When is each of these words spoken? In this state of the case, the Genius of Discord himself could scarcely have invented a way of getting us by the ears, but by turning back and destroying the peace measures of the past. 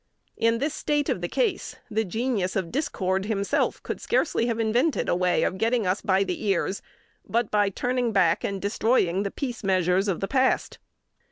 In 0.35 0.57
this 0.57 0.73
state 0.73 1.09
of 1.09 1.21
the 1.21 1.27
case, 1.27 1.75
the 1.91 2.03
Genius 2.03 2.55
of 2.55 2.71
Discord 2.71 3.25
himself 3.25 3.83
could 3.83 4.01
scarcely 4.01 4.47
have 4.47 4.59
invented 4.59 5.07
a 5.07 5.15
way 5.15 5.43
of 5.43 5.59
getting 5.59 5.85
us 5.85 6.01
by 6.01 6.23
the 6.23 6.43
ears, 6.47 6.81
but 7.23 7.51
by 7.51 7.69
turning 7.69 8.11
back 8.11 8.43
and 8.43 8.59
destroying 8.59 9.21
the 9.21 9.29
peace 9.29 9.63
measures 9.63 10.07
of 10.07 10.19
the 10.19 10.27
past. 10.27 10.79